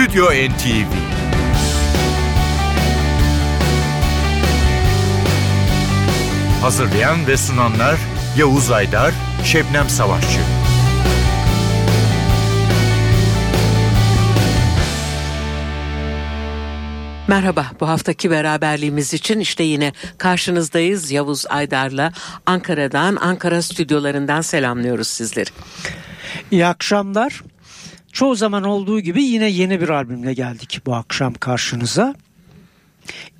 [0.00, 0.92] Stüdyo NTV
[6.62, 7.98] Hazırlayan ve sunanlar
[8.38, 10.40] Yavuz Aydar, Şebnem Savaşçı.
[17.28, 22.12] Merhaba, bu haftaki beraberliğimiz için işte yine karşınızdayız Yavuz Aydar'la
[22.46, 25.50] Ankara'dan, Ankara stüdyolarından selamlıyoruz sizleri.
[26.50, 27.42] İyi akşamlar.
[28.12, 32.14] Çoğu zaman olduğu gibi yine yeni bir albümle geldik bu akşam karşınıza.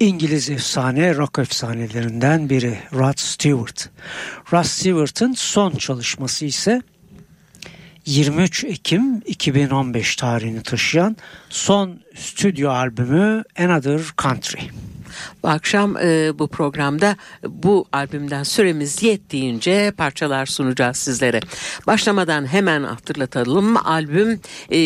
[0.01, 3.89] İngiliz efsane rock efsanelerinden biri Rod Stewart.
[4.53, 6.83] Rod Stewart'ın son çalışması ise
[8.07, 11.17] 23 Ekim 2015 tarihini taşıyan
[11.51, 14.61] son stüdyo albümü Another Country.
[15.43, 17.17] Bu akşam e, bu programda
[17.49, 21.41] bu albümden süremiz yettiğince parçalar sunacağız sizlere.
[21.87, 23.77] Başlamadan hemen hatırlatalım.
[23.87, 24.41] Albüm
[24.71, 24.79] e,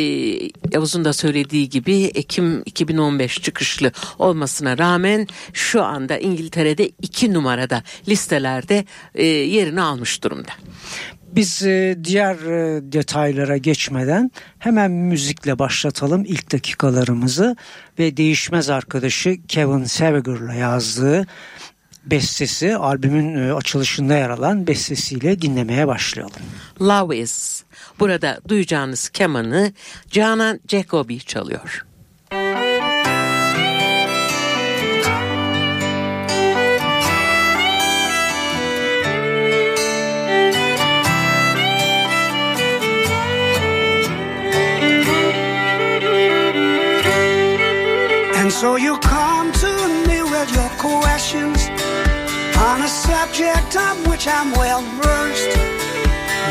[0.72, 8.84] Yavuz'un da söylediği gibi Ekim 2015 çıkışlı olmasına rağmen şu anda İngiltere'de iki numarada listelerde
[9.14, 10.52] e, yerini almış durumda.
[11.36, 17.56] Biz e, diğer e, detaylara geçmeden hemen müzikle başlatalım ilk dakikalarımızı
[17.98, 21.26] ve değişmez arkadaşı Kevin Seviger'la yazdığı
[22.06, 26.42] bestesi albümün e, açılışında yer alan bestesiyle dinlemeye başlayalım.
[26.80, 27.64] Love Is.
[28.00, 29.72] Burada duyacağınız kemanı
[30.10, 31.84] Canan Jacobi çalıyor.
[48.64, 49.72] So you come to
[50.08, 51.68] me with your questions
[52.68, 55.52] on a subject of which I'm well versed.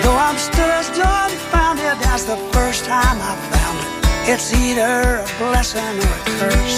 [0.03, 5.29] Though I'm still as dumbfounded as the first time I found it, it's either a
[5.41, 6.77] blessing or a curse.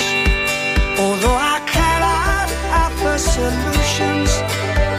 [1.04, 2.48] Although I cannot
[2.84, 4.32] offer solutions,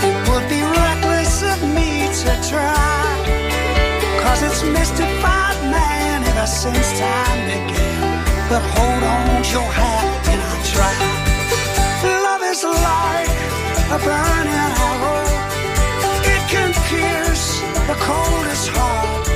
[0.05, 3.09] it would be reckless of me to try.
[4.21, 7.97] Cause it's mystified man ever since time began.
[8.51, 10.26] But hold on to your hat
[10.79, 13.37] Love is like
[13.91, 15.25] a burning arrow.
[16.35, 19.27] It can pierce the coldest heart.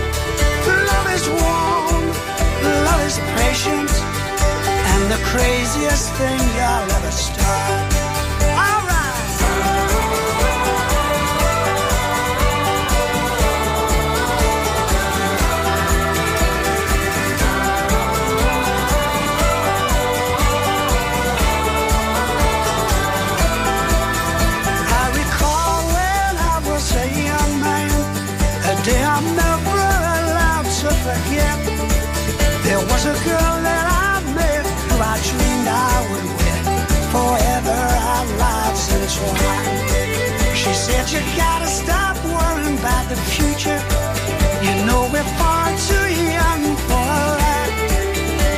[0.92, 2.04] Love is warm,
[2.84, 3.90] love is patient,
[4.92, 7.89] and the craziest thing you'll ever start.
[41.12, 43.81] You gotta stop worrying about the future.
[44.62, 47.69] You know we're far too young for that.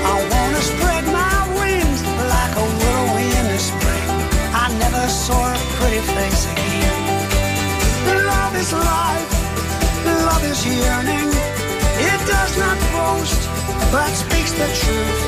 [0.04, 2.00] I wanna spread my wings
[2.34, 4.08] like a willow in the spring.
[4.52, 7.00] I never saw a pretty face again.
[8.28, 9.32] Love is life,
[10.28, 11.28] love is yearning.
[12.10, 13.40] It does not boast,
[13.90, 15.20] but speaks the truth.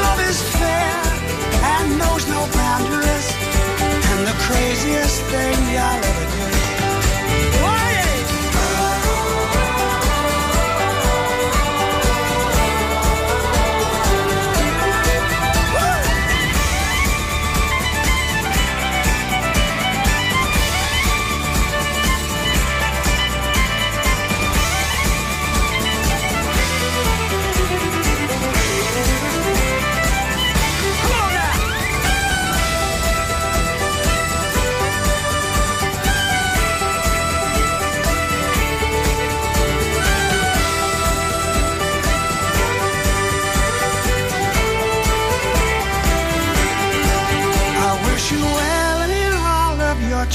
[0.00, 1.00] Love is fair
[1.72, 3.53] and knows no boundaries.
[4.46, 6.63] Craziest thing you'll ever do.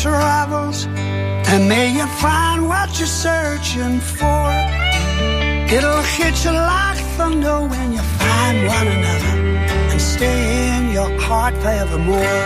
[0.02, 0.86] Travels,
[1.52, 4.48] and may you find what you're searching for.
[5.76, 9.36] It'll hit you like thunder when you find one another
[9.92, 10.40] and stay
[10.78, 12.40] in your heart forevermore.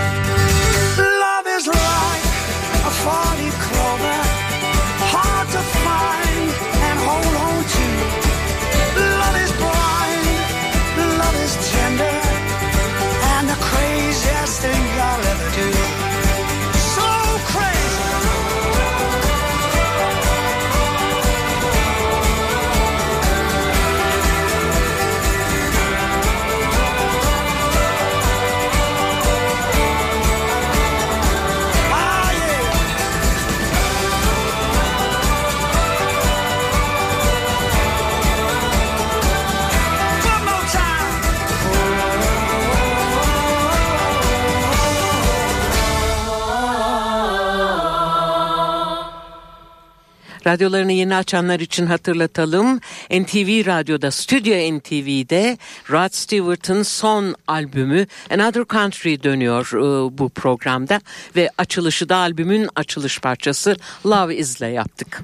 [0.98, 2.24] Love is like
[2.90, 4.20] a forty clover,
[5.14, 6.50] hard to find
[6.88, 7.88] and hold on to.
[9.22, 10.26] Love is blind,
[11.22, 12.20] love is tender,
[13.34, 15.93] and the craziest thing you'll ever do.
[50.48, 52.80] Radyolarını yeni açanlar için hatırlatalım.
[53.12, 55.58] NTV Radyo'da, Stüdyo NTV'de
[55.92, 61.02] Rod Stewart'ın son albümü Another Country dönüyor e, bu programda
[61.36, 65.24] ve açılışı da albümün açılış parçası Love Is'le yaptık.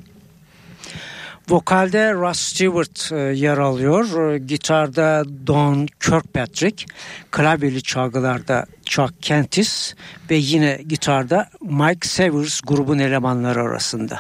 [1.49, 4.31] Vokalde Russ Stewart e, yer alıyor.
[4.31, 6.85] E, gitarda Don Kirkpatrick,
[7.31, 9.95] klavyeli çalgılarda Chuck Kentis
[10.29, 14.19] ve yine gitarda Mike Severs grubun elemanları arasında.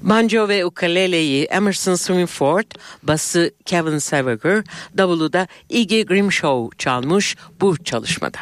[0.00, 2.66] Banjo ve ukuleleyi Emerson Swingford,
[3.02, 4.64] bası Kevin Seviger,
[4.98, 8.38] davulu da Iggy Grimshaw çalmış bu çalışmada.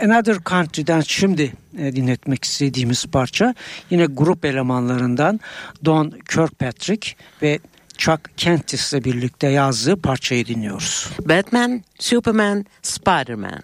[0.00, 3.54] Another Country'den şimdi e, dinletmek istediğimiz parça
[3.90, 5.40] yine grup elemanlarından
[5.84, 7.58] Don Kirkpatrick ve
[7.98, 11.08] Chuck Kentis ile birlikte yazdığı parçayı dinliyoruz.
[11.20, 13.60] Batman, Superman, Spider-Man.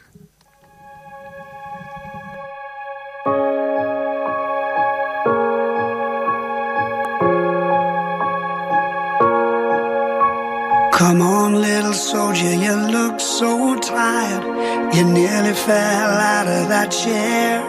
[10.95, 14.95] Come on, little soldier, you look so tired.
[14.95, 17.61] You nearly fell out of that chair.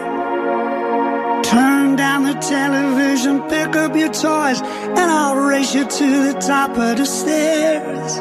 [1.42, 6.70] Turn down the television, pick up your toys, and I'll race you to the top
[6.78, 8.12] of the stairs.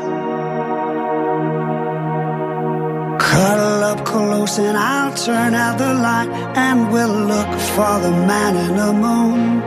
[3.21, 8.57] Cuddle up close, and I'll turn out the light, and we'll look for the man
[8.57, 9.61] in the moon.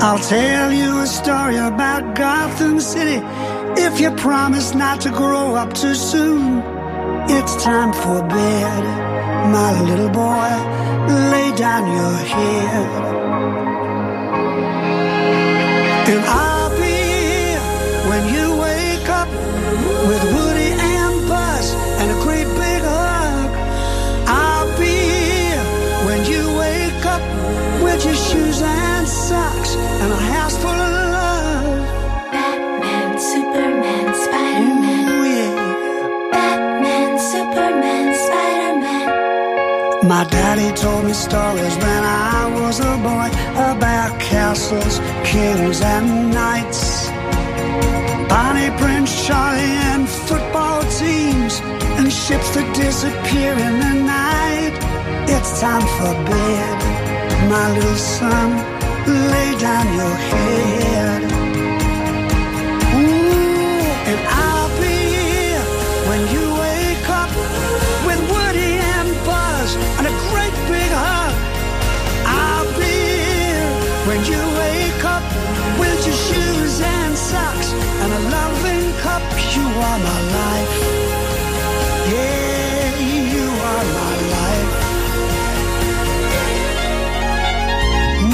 [0.00, 3.20] I'll tell you a story about Gotham City
[3.78, 6.62] if you promise not to grow up too soon.
[7.28, 8.82] It's time for bed,
[9.52, 10.50] my little boy.
[11.32, 13.25] Lay down your head.
[40.66, 47.08] Daddy told me stories when I was a boy about castles, kings, and knights.
[48.28, 51.60] Bonnie Prince Charlie and football teams
[51.98, 54.74] and ships that disappear in the night.
[55.28, 58.50] It's time for bed, my little son.
[59.06, 61.25] Lay down your head.
[79.98, 80.74] My life.
[82.12, 82.96] Yeah,
[83.32, 84.72] you are my life.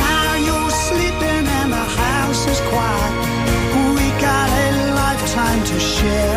[0.04, 3.14] Now you're sleeping and the house is quiet.
[3.96, 6.31] We got a lifetime to share.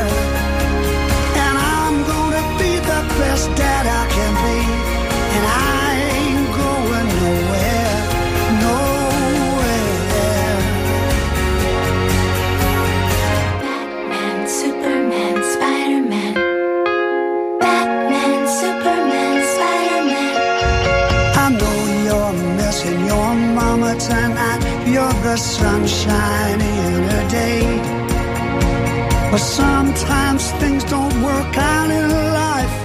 [29.35, 32.77] But sometimes things don't work out in life.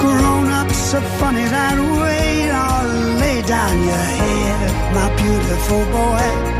[0.00, 2.50] Grown ups are funny that way.
[2.50, 6.53] Oh, lay down your head, my beautiful boy.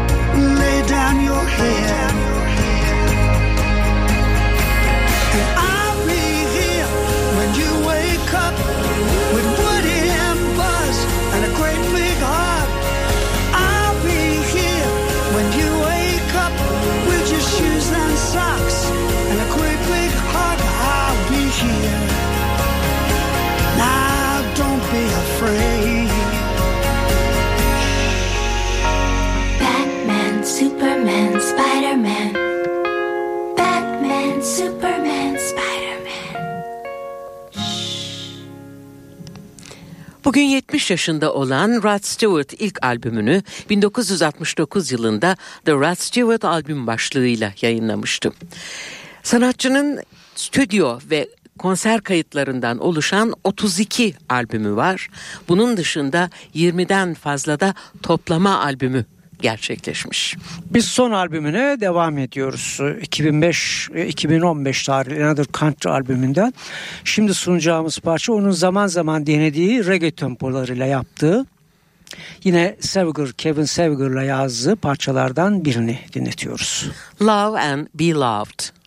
[40.25, 47.53] Bugün 70 yaşında olan Rod Stewart ilk albümünü 1969 yılında The Rod Stewart albüm başlığıyla
[47.63, 48.33] yayınlamıştı.
[49.23, 50.03] Sanatçının
[50.35, 55.09] stüdyo ve konser kayıtlarından oluşan 32 albümü var.
[55.49, 59.05] Bunun dışında 20'den fazla da toplama albümü
[59.41, 60.37] gerçekleşmiş.
[60.71, 62.79] Biz son albümüne devam ediyoruz.
[62.81, 66.55] 2005-2015 tarihli Another Country albümünden.
[67.05, 71.47] Şimdi sunacağımız parça onun zaman zaman denediği reggae tempolarıyla yaptığı
[72.45, 76.91] Yine Seviger, Kevin Seviger'la yazdığı parçalardan birini dinletiyoruz.
[77.23, 78.84] Love and Be Loved.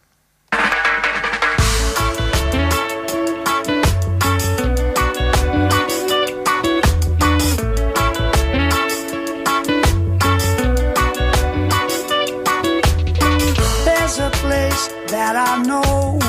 [15.07, 16.19] That I know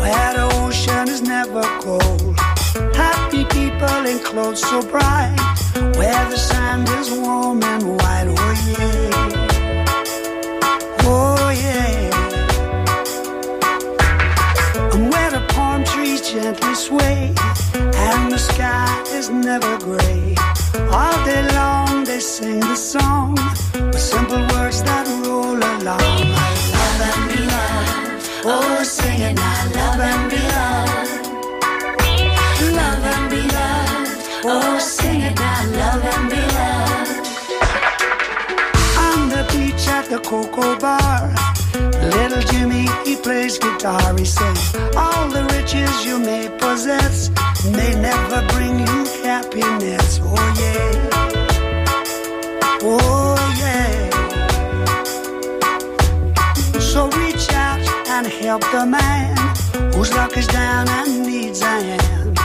[0.00, 2.38] where the ocean is never cold.
[2.94, 5.36] Happy people in clothes so bright,
[5.96, 8.26] where the sand is warm and white.
[8.28, 9.10] Oh yeah,
[11.02, 12.10] oh yeah.
[14.94, 17.34] And where the palm trees gently sway,
[17.74, 20.34] and the sky is never gray.
[20.90, 23.34] All day long they sing the song
[23.74, 26.53] with simple words that roll along.
[28.46, 29.70] Oh, sing it now.
[29.74, 31.26] Love and be loved.
[32.76, 34.44] Love and be loved.
[34.44, 35.64] Oh, sing it now.
[35.80, 37.26] Love and be loved.
[39.06, 41.32] On the beach at the cocoa bar.
[42.18, 44.14] Little Jimmy, he plays guitar.
[44.18, 47.30] He says, All the riches you may possess
[47.72, 50.20] may never bring you happiness.
[50.22, 51.03] Oh, yeah.
[58.54, 59.36] Help the man
[59.94, 62.36] whose luck is down and needs a hand.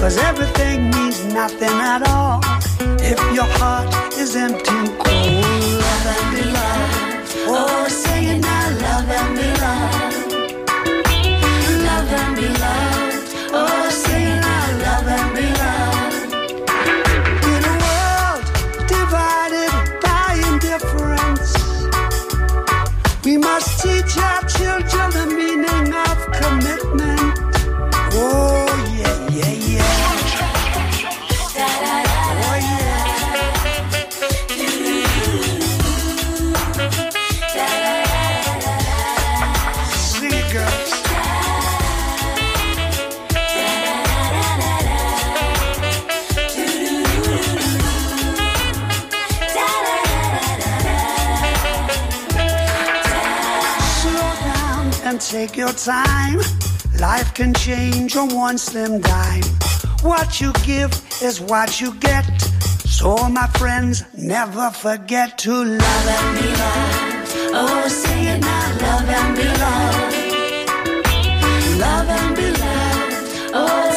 [0.00, 2.40] Cause everything means nothing at all
[3.12, 5.44] if your heart is empty and cold.
[5.82, 6.94] Love and be loved.
[7.52, 8.09] Oh,
[55.30, 56.38] take your time.
[56.98, 59.44] Life can change on one slim dime.
[60.02, 60.90] What you give
[61.22, 62.26] is what you get.
[62.98, 67.32] So, my friends, never forget to love and be loved.
[67.54, 70.16] Oh, sing it now, love and be loved.
[71.78, 73.54] Love and be loved.
[73.54, 73.89] Oh,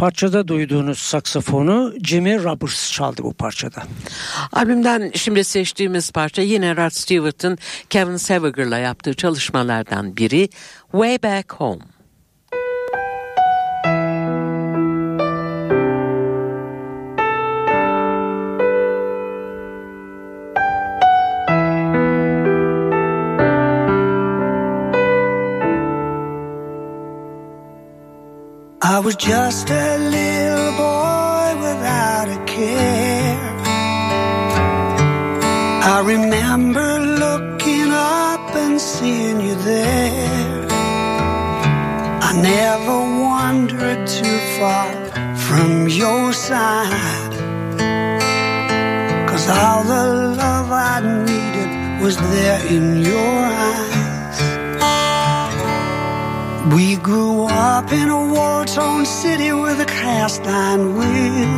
[0.00, 3.82] Parçada duyduğunuz saksafonu Jimmy Roberts çaldı bu parçada.
[4.52, 7.58] Albümden şimdi seçtiğimiz parça yine Rod Stewart'ın
[7.90, 10.48] Kevin Seviger'la yaptığı çalışmalardan biri
[10.92, 11.82] Way Back Home.
[29.00, 33.40] I was just a little boy without a care.
[35.94, 40.66] I remember looking up and seeing you there.
[42.28, 44.92] I never wandered too far
[45.46, 47.32] from your side.
[49.30, 50.04] Cause all the
[50.36, 53.99] love I needed was there in your eyes.
[56.74, 61.50] We grew up in a war-torn city with a cast iron wheel.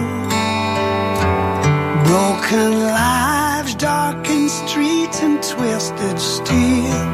[2.06, 7.06] Broken lives, darkened streets, and twisted steel.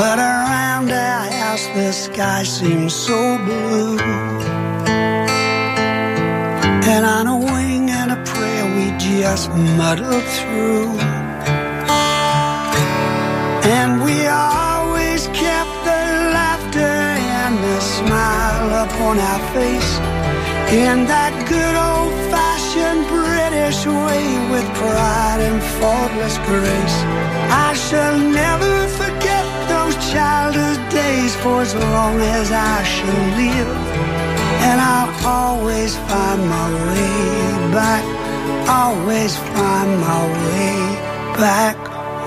[0.00, 3.98] But around our house, the sky seemed so blue.
[6.92, 10.98] And on a wing and a prayer, we just muddled through.
[13.76, 14.73] And we always
[18.86, 19.92] upon our face
[20.76, 26.98] in that good old fashioned British way with pride and faultless grace.
[27.66, 33.72] I shall never forget those childhood days for as long as I shall live.
[34.68, 37.16] And I'll always find my way
[37.80, 38.04] back,
[38.68, 40.76] always find my way
[41.44, 41.76] back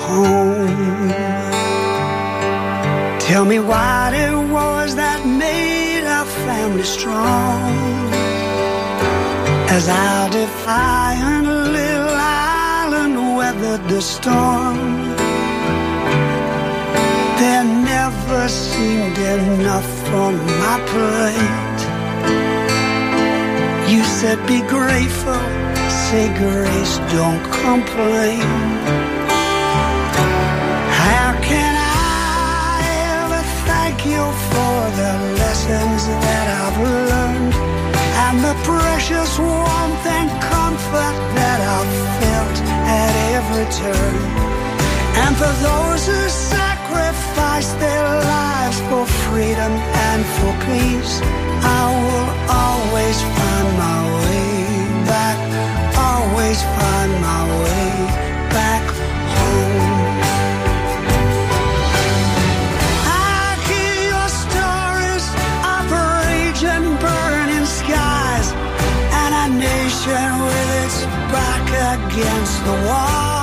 [0.07, 1.11] home.
[3.27, 5.06] Tell me what it was that
[6.67, 7.71] family strong.
[9.69, 14.77] As our defiant little island weathered the storm,
[17.39, 19.93] there never seemed enough
[20.25, 21.81] on my plate.
[23.91, 25.41] You said be grateful,
[26.05, 29.06] say grace, don't complain.
[38.63, 42.57] Precious warmth and comfort that I've felt
[43.01, 44.15] at every turn?
[45.23, 49.73] And for those who sacrificed their lives for freedom
[50.09, 51.13] and for peace,
[51.63, 52.29] I will
[52.63, 54.53] always find my way
[55.05, 55.37] back,
[55.97, 58.26] always find my way
[72.19, 73.36] against the wall.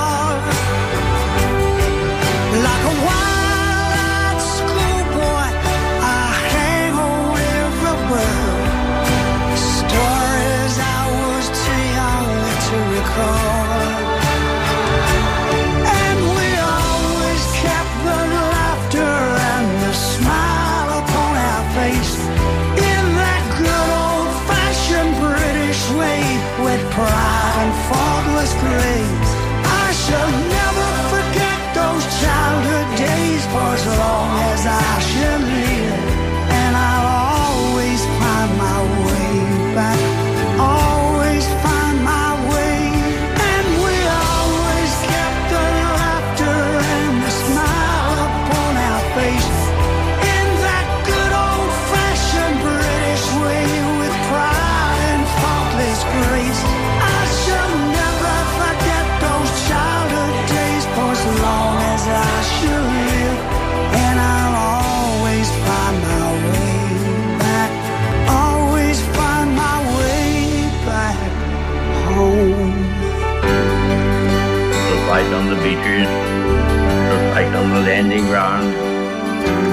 [77.85, 78.73] Landing ground,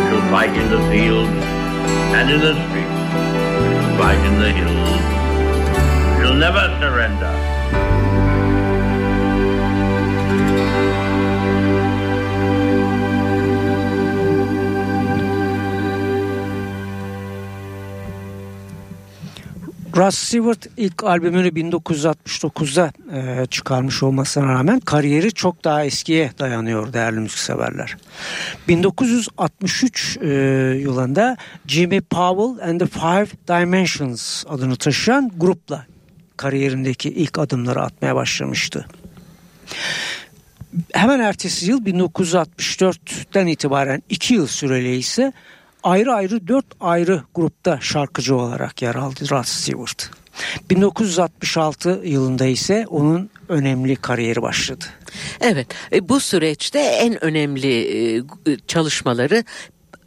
[0.10, 1.32] she'll fight in the fields
[2.18, 3.02] and in the streets,
[3.72, 5.02] she'll fight in the hills.
[6.20, 7.51] She'll never surrender.
[20.02, 27.20] Russ Stewart ilk albümünü 1969'da e, çıkarmış olmasına rağmen kariyeri çok daha eskiye dayanıyor değerli
[27.20, 27.98] müzikseverler.
[28.68, 30.28] 1963 e,
[30.80, 31.38] yılında
[31.68, 35.86] Jimmy Powell and the Five Dimensions adını taşıyan grupla
[36.38, 38.86] kariyerindeki ilk adımları atmaya başlamıştı.
[40.94, 45.34] Hemen ertesi yıl 1964'ten itibaren 2 yıl süreli ise
[45.84, 50.10] ayrı ayrı 4 ayrı grupta şarkıcı olarak yer aldı Rod Stewart.
[50.70, 54.86] 1966 yılında ise onun önemli kariyeri başladı.
[55.42, 58.24] Evet e, bu süreçte en önemli e,
[58.68, 59.44] çalışmaları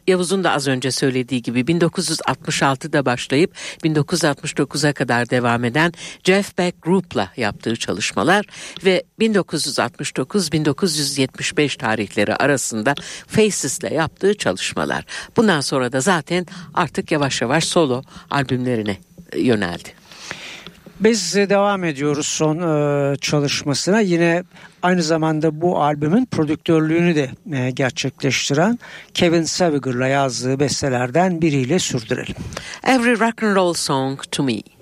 [0.06, 5.92] Yavuz'un da az önce söylediği gibi 1966'da başlayıp 1969'a kadar devam eden
[6.24, 8.46] Jeff Beck Group'la yaptığı çalışmalar
[8.84, 12.94] ve 1969-1975 tarihleri arasında
[13.26, 15.04] Faces'le yaptığı çalışmalar.
[15.36, 18.96] Bundan sonra da zaten artık yavaş yavaş solo albümlerine
[19.36, 20.03] yöneldi.
[21.04, 24.00] Biz devam ediyoruz son e, çalışmasına.
[24.00, 24.42] Yine
[24.82, 28.78] aynı zamanda bu albümün prodüktörlüğünü de e, gerçekleştiren
[29.14, 32.34] Kevin Saviger'la yazdığı bestelerden biriyle sürdürelim.
[32.84, 34.73] Every rock and roll song to me.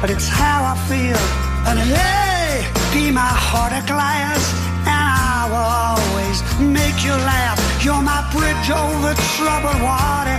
[0.00, 1.20] But it's how I feel.
[1.68, 4.40] And hey, be my heart of glass,
[4.88, 7.60] and I will always make you laugh.
[7.84, 10.38] You're my bridge over troubled water,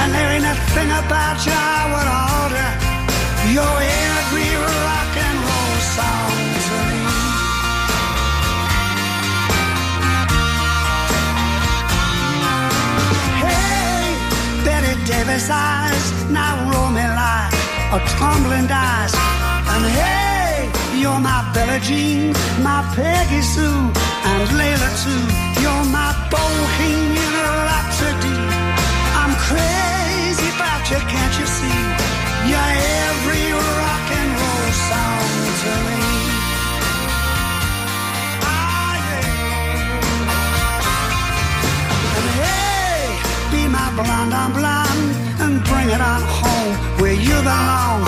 [0.00, 2.70] and there ain't a thing about you I would alter.
[3.48, 3.80] You're
[4.12, 6.36] every rock and roll song
[6.68, 7.00] to me.
[13.40, 14.04] Hey,
[14.68, 16.90] Bette Davis eyes now roll
[17.92, 19.14] a tumbling dice.
[19.72, 20.70] And hey,
[21.00, 23.92] You're my Bella Jean, my Peggy Sue,
[24.30, 25.24] and Layla too.
[25.62, 27.34] You're my Bohemian
[27.68, 28.36] Rhapsody.
[29.20, 31.80] I'm crazy about you, can't you see?
[32.50, 32.72] You're
[33.04, 35.28] every rock and roll song
[35.62, 36.02] to me.
[38.44, 39.36] Ah, yeah.
[42.18, 43.00] And hey,
[43.52, 44.87] be my blonde on blonde
[45.48, 48.00] and bring it on home where you belong.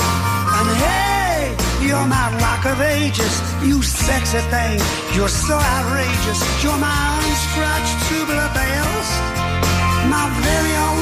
[0.57, 4.79] And hey, you're my rock of ages, you sexy thing.
[5.17, 6.41] You're so outrageous.
[6.63, 9.09] You're my unscratched tubular bells,
[10.15, 11.00] my very own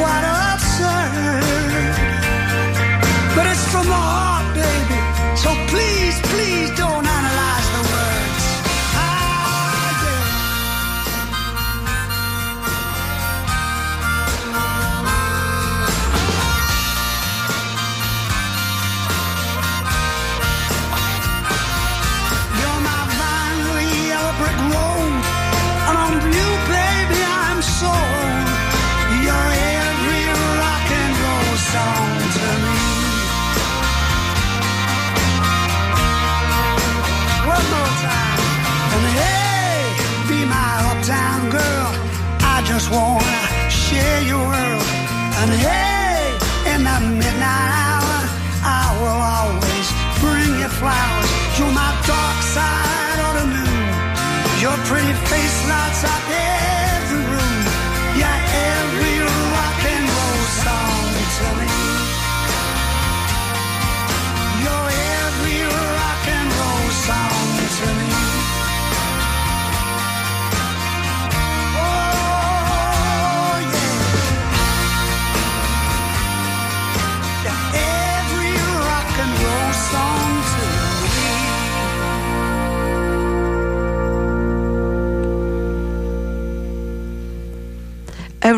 [0.00, 1.42] quite absurd,
[3.36, 4.19] but it's from the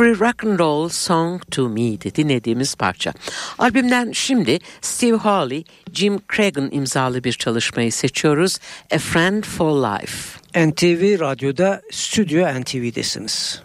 [0.02, 3.12] Every Rock and Roll Song to Me'di dinlediğimiz parça.
[3.58, 8.58] Albümden şimdi Steve Hawley, Jim Craig'in imzalı bir çalışmayı seçiyoruz.
[8.94, 10.38] A Friend for Life.
[10.66, 13.62] NTV Radyo'da Stüdyo NTV'desiniz.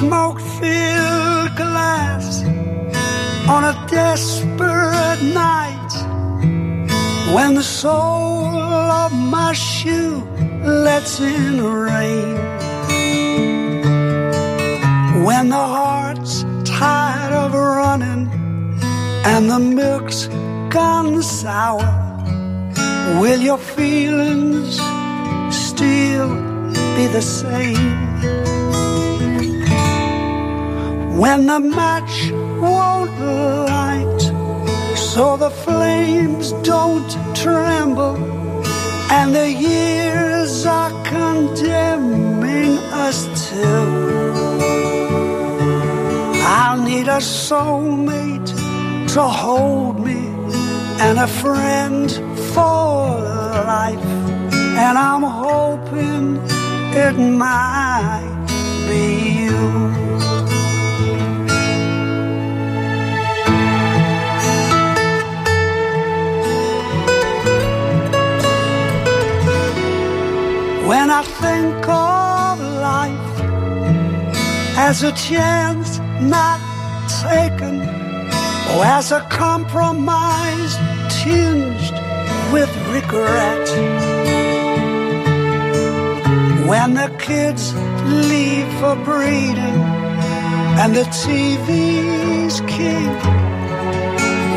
[0.00, 2.42] To a smoke-filled glass
[3.48, 5.92] on a desperate night
[7.34, 10.22] when the sole of my shoe
[10.62, 12.36] lets in rain.
[15.24, 18.28] When the heart's tired of running
[19.24, 20.28] and the milk's
[20.70, 21.84] gone sour
[23.20, 24.80] will your feelings
[25.50, 26.34] still
[26.96, 28.49] be the same
[31.20, 33.14] when the match won't
[33.68, 34.22] light,
[34.96, 38.16] so the flames don't tremble,
[39.10, 43.66] and the years are condemning us to.
[46.58, 48.52] I'll need a soulmate
[49.12, 50.22] to hold me,
[51.04, 52.10] and a friend
[52.54, 53.10] for
[53.76, 54.06] life,
[54.84, 56.38] and I'm hoping
[57.04, 58.46] it might
[58.88, 59.99] be you.
[70.90, 73.40] When I think of life
[74.76, 76.58] as a chance not
[77.22, 77.76] taken,
[78.72, 80.74] or as a compromise
[81.22, 81.94] tinged
[82.52, 83.68] with regret.
[86.66, 87.72] When the kids
[88.28, 89.80] leave for breeding
[90.82, 93.10] and the TV's king,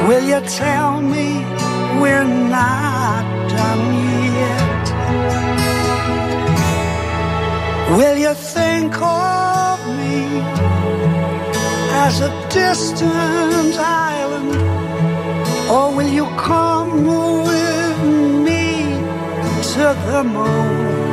[0.07, 1.27] will you tell me
[2.01, 4.32] we're not done yet?
[7.91, 10.41] Will you think of me
[12.05, 14.55] as a distant island?
[15.69, 17.05] Or will you come
[17.49, 17.99] with
[18.47, 18.65] me
[19.73, 21.03] to the moon?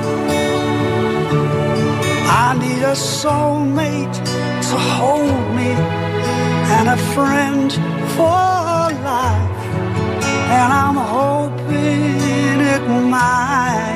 [2.42, 4.18] I need a soulmate
[4.70, 5.70] to hold me,
[6.76, 7.70] and a friend
[8.14, 8.40] for
[9.10, 9.62] life.
[10.56, 13.89] And I'm hoping it might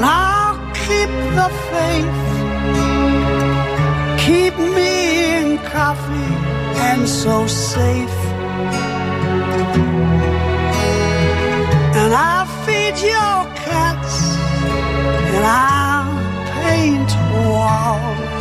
[0.00, 2.22] and I'll keep the faith.
[4.26, 4.92] Keep me
[5.36, 6.34] in coffee
[6.88, 8.18] and so safe.
[12.00, 14.16] And I'll feed your cats,
[15.34, 16.16] and I'll
[16.62, 17.10] paint
[17.44, 18.39] walls,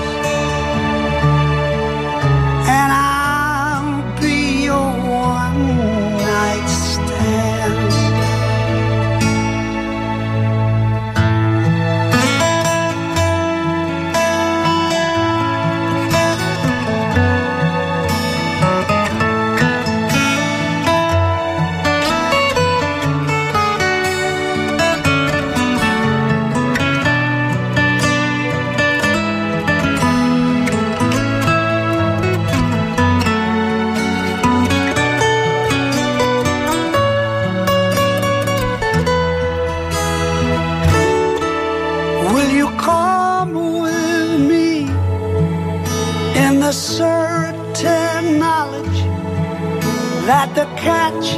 [50.82, 51.38] catch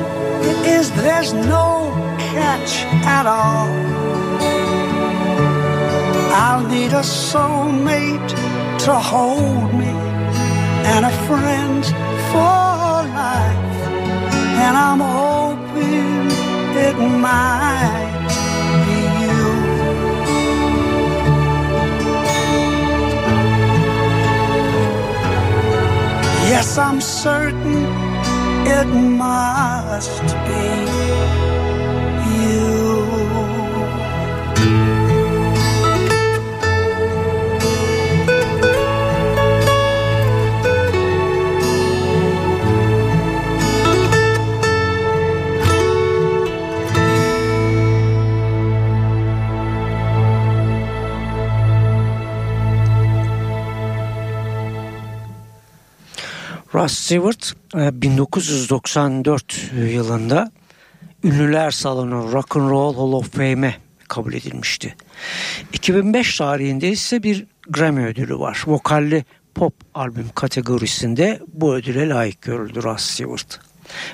[0.66, 2.84] is there's no catch
[3.18, 3.70] at all?
[6.44, 8.30] I'll need a soulmate
[8.86, 9.94] to hold me
[10.94, 11.84] and a friend
[12.32, 12.62] for
[13.24, 13.80] life,
[14.66, 16.32] and I'm hoping
[16.88, 18.32] it might
[18.86, 19.44] be you.
[26.52, 28.11] Yes, I'm certain
[28.72, 31.21] it must be
[56.74, 60.52] Ross Stewart e, 1994 yılında
[61.24, 63.76] Ünlüler Salonu Rock and Roll Hall of Fame'e
[64.08, 64.96] kabul edilmişti.
[65.74, 68.64] 2005 tarihinde ise bir Grammy ödülü var.
[68.68, 73.60] Vokalli pop albüm kategorisinde bu ödüle layık görüldü Ross Stewart.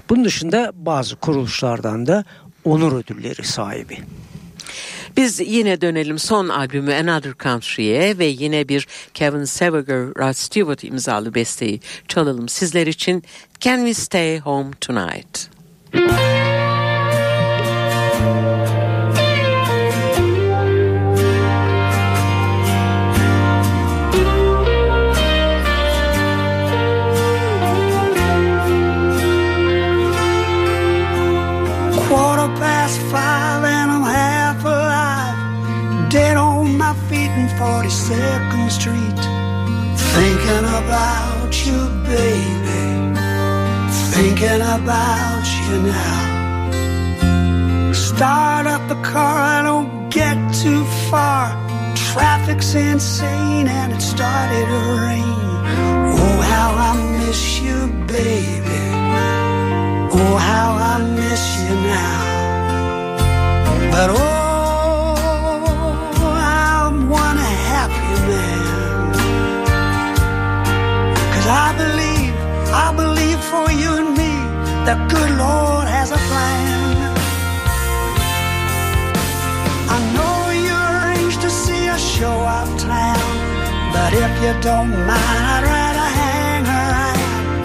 [0.09, 2.23] Bunun dışında bazı kuruluşlardan da
[2.65, 3.97] onur ödülleri sahibi.
[5.17, 11.35] Biz yine dönelim son albümü Another Country'ye ve yine bir Kevin Seviger, Rod Stewart imzalı
[11.35, 13.23] besteyi çalalım sizler için.
[13.59, 15.49] Can We Stay Home Tonight?
[37.57, 39.19] 42nd Street.
[40.13, 42.85] Thinking about you, baby.
[44.13, 46.23] Thinking about you now.
[47.93, 51.45] Start up the car, I don't get too far.
[51.95, 55.57] Traffic's insane and it started to rain.
[56.21, 56.93] Oh, how I
[57.25, 58.81] miss you, baby.
[60.13, 62.19] Oh, how I miss you now.
[63.91, 64.46] But oh,
[71.49, 72.33] I believe,
[72.73, 74.33] I believe for you and me,
[74.83, 77.15] the good Lord has a plan.
[79.95, 83.31] I know you arranged to see a show uptown,
[83.93, 87.63] but if you don't mind, I'd rather hang around.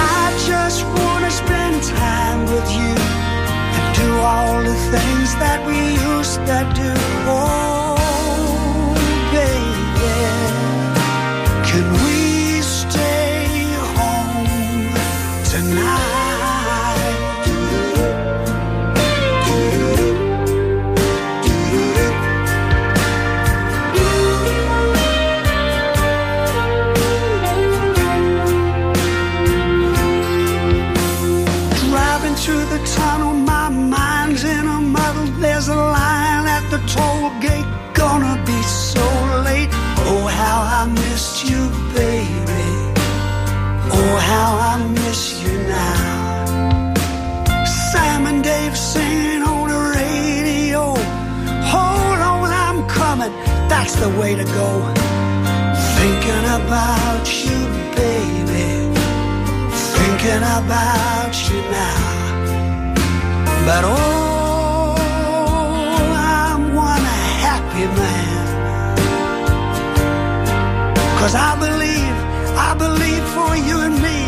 [0.00, 2.96] I just wanna spend time with you
[3.76, 5.76] and do all the things that we
[6.16, 6.92] used to do.
[7.28, 7.77] Oh,
[54.08, 54.70] the way to go.
[55.98, 57.58] Thinking about you,
[57.96, 58.68] baby.
[59.96, 62.04] Thinking about you now.
[63.66, 64.96] But oh,
[66.14, 67.06] I'm one
[67.44, 68.96] happy man.
[71.18, 72.16] Cause I believe,
[72.68, 74.18] I believe for you and me,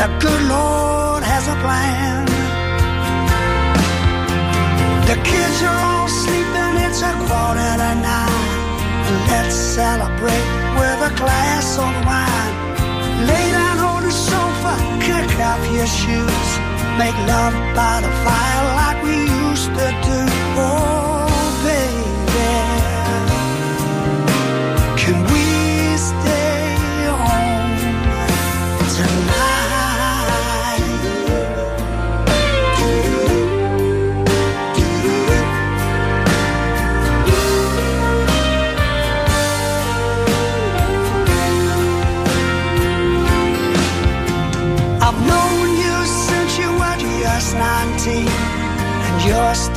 [0.00, 2.26] the good Lord has a plan.
[5.10, 8.39] The kids are all sleeping, it's a quarter to nine.
[9.30, 12.54] Let's celebrate with a glass of wine.
[13.30, 14.74] Lay down on the sofa,
[15.06, 16.48] kick off your shoes.
[16.98, 19.16] Make love by the fire like we
[19.46, 20.20] used to do.
[20.58, 21.28] Oh,
[21.64, 22.19] baby.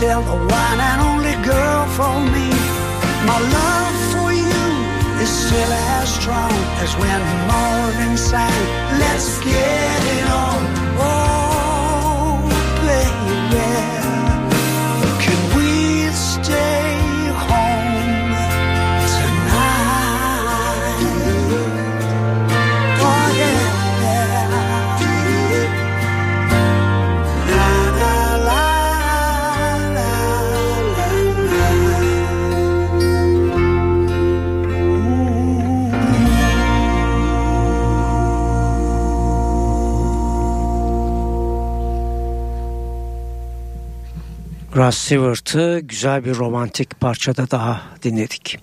[0.03, 2.49] Still the one and only girl for me.
[3.29, 4.63] My love for you
[5.23, 6.51] is still as strong
[6.83, 8.63] As when Marvin sang
[8.99, 10.82] Let's get it on
[44.83, 48.59] Ross Stewart'ı güzel bir romantik parçada daha dinledik.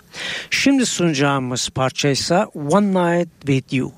[0.49, 3.91] Şimdi sunacağımız parça ise One Night With You.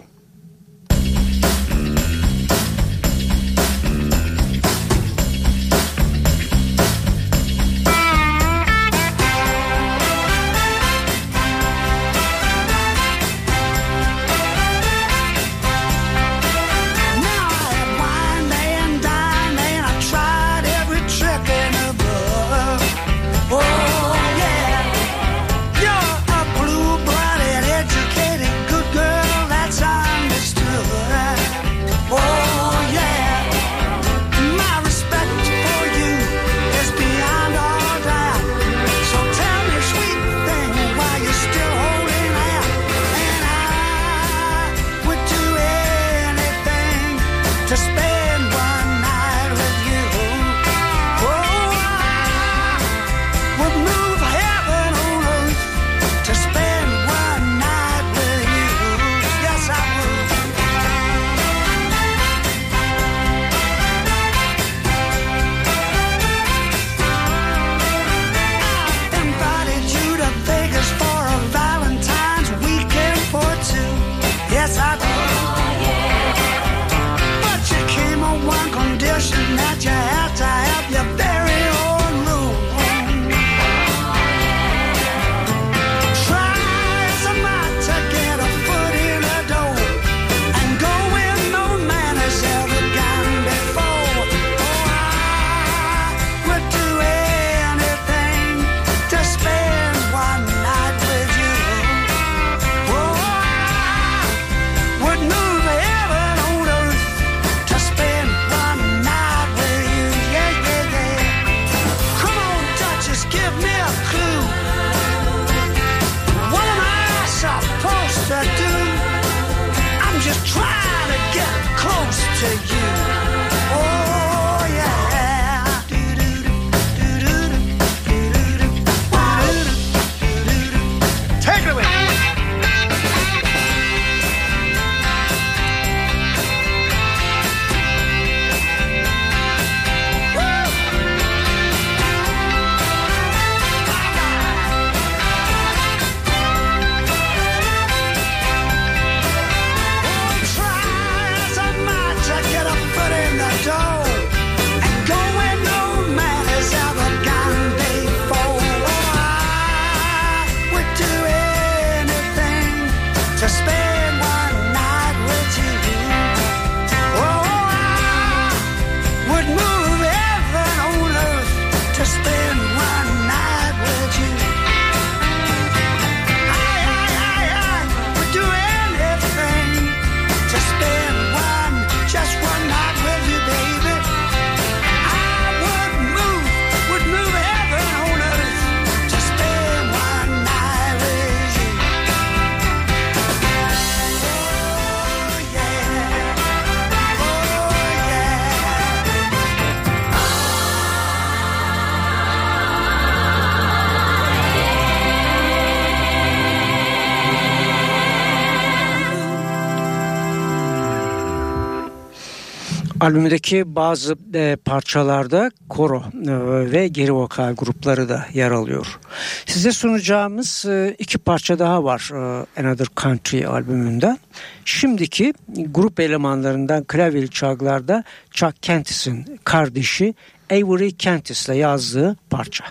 [213.04, 219.00] Albümdeki bazı e, parçalarda koro e, ve geri vokal grupları da yer alıyor.
[219.46, 224.18] Size sunacağımız e, iki parça daha var e, Another Country albümünde.
[224.66, 230.14] Şimdiki grup elemanlarından klavyeli çalgılarda Chuck Kentis'in kardeşi
[230.52, 232.66] Avery Kentis'le yazdığı parça.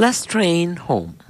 [0.00, 1.25] Last Train Home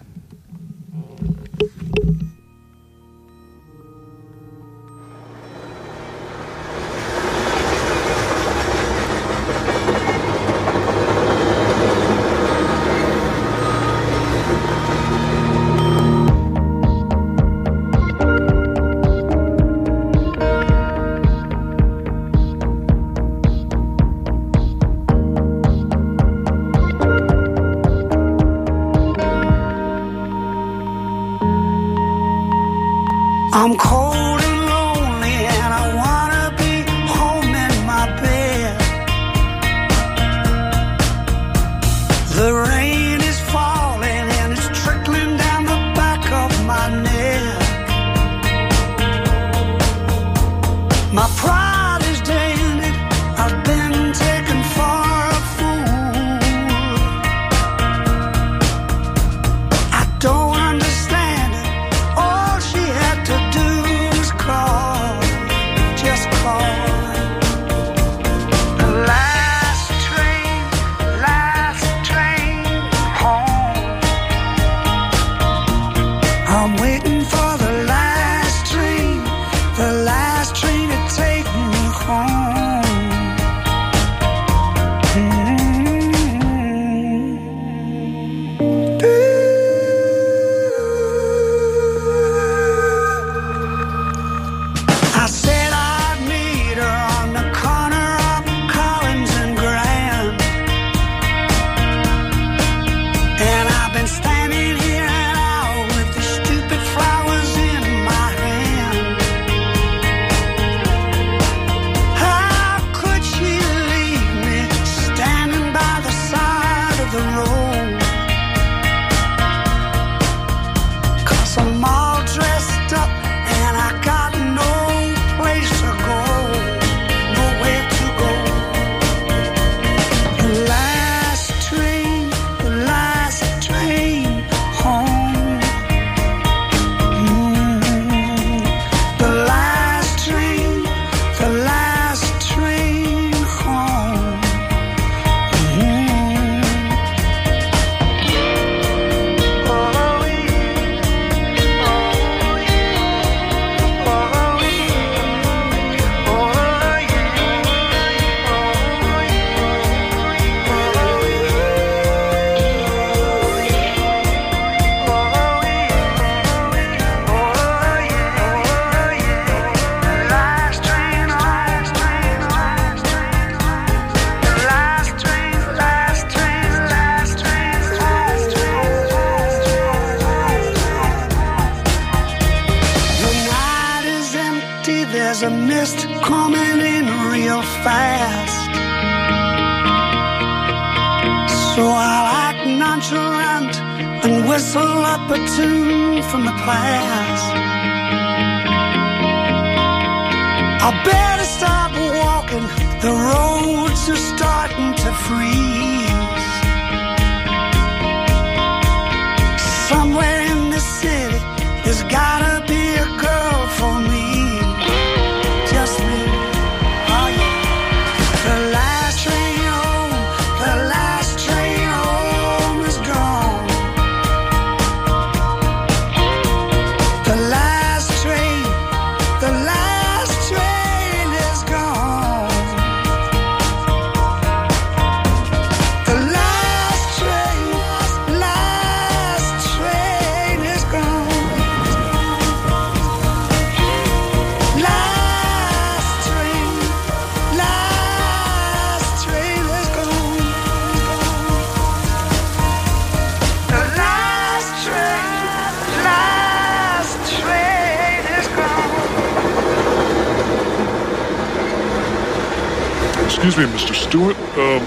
[264.17, 264.39] do it.
[264.67, 264.83] Um,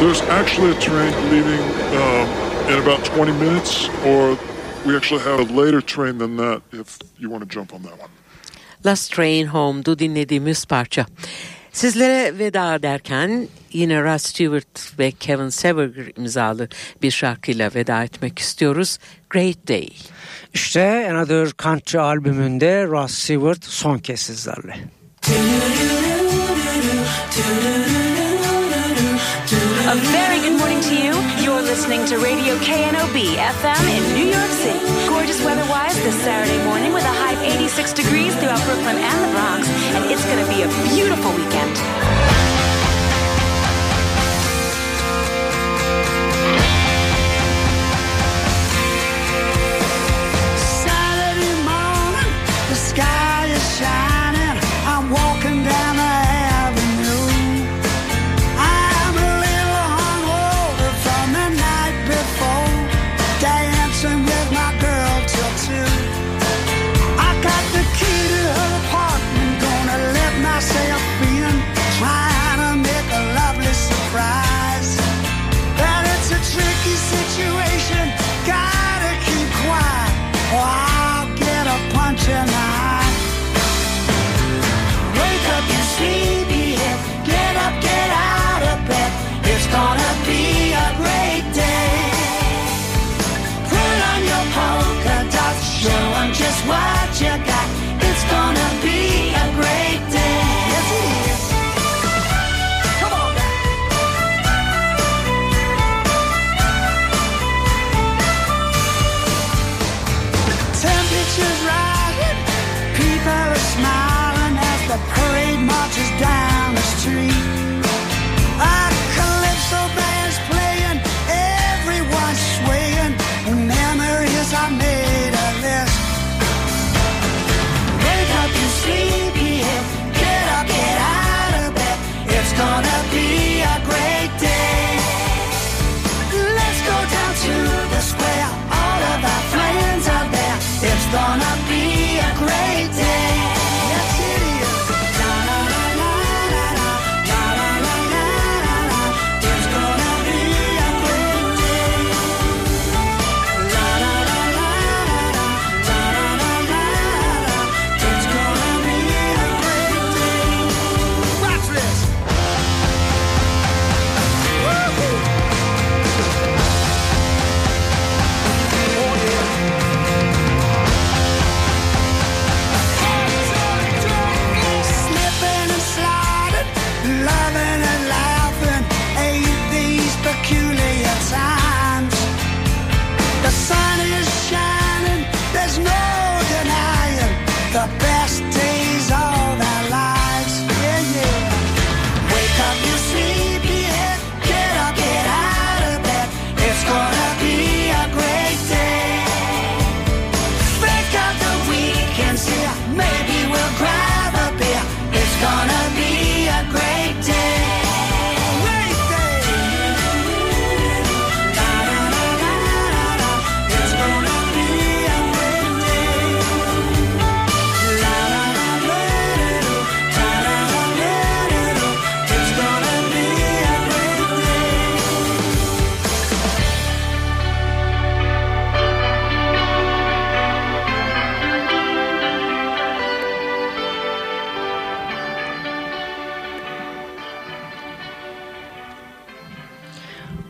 [0.00, 1.62] there's actually a train leaving
[2.02, 2.26] um,
[2.70, 4.22] in about 20 minutes, or
[4.86, 7.96] we actually have a later train than that if you want to jump on that
[7.98, 8.10] one.
[8.84, 11.06] Last Train Home'du dinlediğimiz parça.
[11.72, 16.68] Sizlere veda derken yine Rod Stewart ve Kevin Sever imzalı
[17.02, 18.98] bir şarkıyla veda etmek istiyoruz.
[19.30, 19.88] Great Day.
[20.54, 24.76] İşte Another Country albümünde Rod Stewart son kez sizlerle.
[29.98, 31.12] Very good morning to you.
[31.42, 34.78] You're listening to Radio KNOB FM in New York City.
[35.08, 39.32] Gorgeous weather-wise this Saturday morning with a high of 86 degrees throughout Brooklyn and the
[39.34, 42.07] Bronx, and it's going to be a beautiful weekend.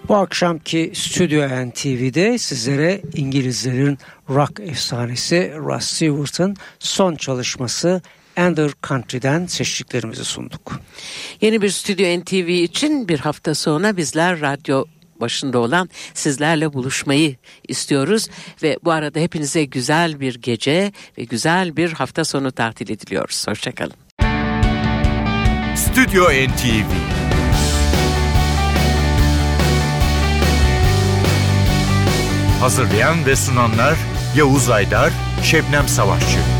[0.08, 3.98] Bu akşamki Stüdyo NTV'de sizlere İngilizlerin
[4.30, 8.02] rock efsanesi Ross Stewart'ın son çalışması
[8.36, 10.80] Ender Country'den seçtiklerimizi sunduk.
[11.40, 14.84] Yeni bir Stüdyo NTV için bir hafta sonra bizler radyo
[15.20, 17.36] başında olan sizlerle buluşmayı
[17.68, 18.28] istiyoruz
[18.62, 23.48] ve bu arada hepinize güzel bir gece ve güzel bir hafta sonu tatil ediliyoruz.
[23.48, 23.96] Hoşçakalın.
[25.76, 27.27] Stüdyo NTV
[32.60, 33.94] Hazırlayan ve sunanlar
[34.36, 36.57] Yavuz Aydar, Şebnem Savaşçı.